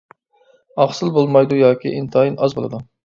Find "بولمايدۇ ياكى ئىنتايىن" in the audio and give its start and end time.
1.17-2.39